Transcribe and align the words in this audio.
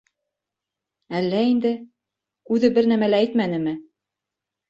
Әллә 1.17 1.41
инде... 1.49 1.73
үҙе 2.55 2.71
бер 2.77 2.89
нәмә 2.93 3.09
лә 3.15 3.19
әйтмәнеме? 3.25 3.77